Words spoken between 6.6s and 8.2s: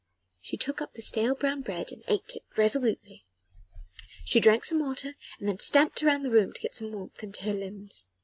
get some warmth into her limbs.